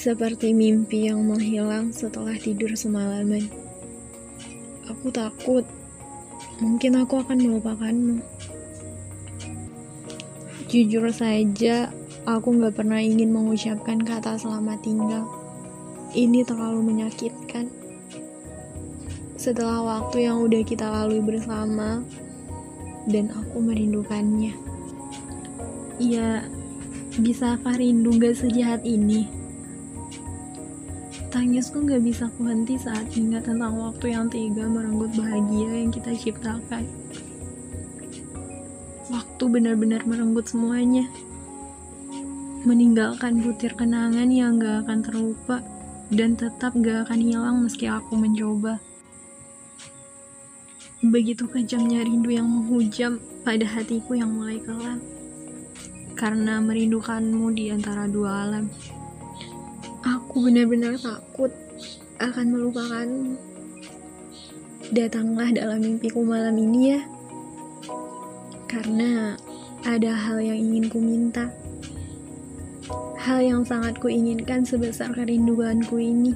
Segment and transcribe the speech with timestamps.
[0.00, 3.44] Seperti mimpi yang menghilang setelah tidur semalaman.
[4.88, 5.60] Aku takut,
[6.56, 8.16] mungkin aku akan melupakanmu.
[10.72, 11.92] Jujur saja,
[12.24, 15.28] aku gak pernah ingin mengucapkan kata selamat tinggal.
[16.16, 17.68] Ini terlalu menyakitkan.
[19.36, 22.00] Setelah waktu yang udah kita lalui bersama,
[23.04, 24.56] dan aku merindukannya.
[26.00, 26.48] Iya,
[27.20, 29.39] bisakah rindu gak sejahat ini?
[31.30, 36.82] Tangisku gak bisa kuhenti saat ingat tentang waktu yang tega merenggut bahagia yang kita ciptakan.
[39.14, 41.06] Waktu benar-benar merenggut semuanya.
[42.66, 45.62] Meninggalkan butir kenangan yang gak akan terlupa
[46.10, 48.82] dan tetap gak akan hilang meski aku mencoba.
[51.06, 54.98] Begitu kejamnya rindu yang menghujam pada hatiku yang mulai kelam.
[56.18, 58.66] Karena merindukanmu di antara dua alam.
[60.30, 61.50] Aku benar-benar takut
[62.22, 63.34] akan melupakanmu.
[64.94, 67.02] Datanglah dalam mimpiku malam ini ya.
[68.70, 69.34] Karena
[69.82, 71.50] ada hal yang ingin ku minta.
[73.18, 76.30] Hal yang sangat ku inginkan sebesar kerinduanku ini.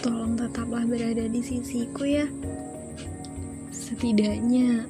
[0.00, 2.24] Tolong tetaplah berada di sisiku ya.
[3.68, 4.88] Setidaknya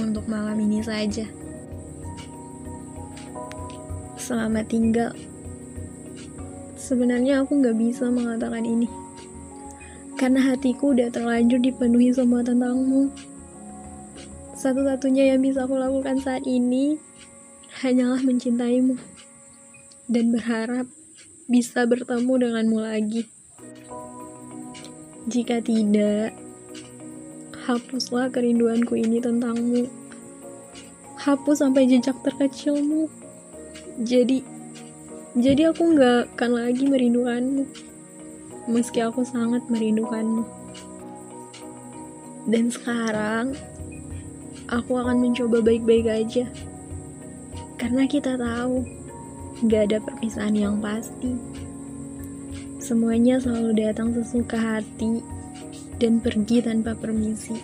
[0.00, 1.28] untuk malam ini saja.
[4.16, 5.12] Selamat tinggal.
[6.84, 8.84] Sebenarnya aku gak bisa mengatakan ini.
[10.20, 13.08] Karena hatiku udah terlanjur dipenuhi semua tentangmu.
[14.52, 17.00] Satu-satunya yang bisa aku lakukan saat ini
[17.80, 19.00] hanyalah mencintaimu.
[20.12, 20.84] Dan berharap
[21.48, 23.32] bisa bertemu denganmu lagi.
[25.24, 26.36] Jika tidak,
[27.64, 29.88] hapuslah kerinduanku ini tentangmu.
[31.16, 33.08] Hapus sampai jejak terkecilmu
[34.02, 34.42] jadi
[35.34, 37.66] jadi aku nggak akan lagi merindukanmu.
[38.70, 40.46] Meski aku sangat merindukanmu.
[42.46, 43.58] Dan sekarang
[44.70, 46.46] aku akan mencoba baik-baik aja.
[47.82, 48.86] Karena kita tahu
[49.66, 51.34] nggak ada perpisahan yang pasti.
[52.78, 55.18] Semuanya selalu datang sesuka hati
[55.98, 57.58] dan pergi tanpa permisi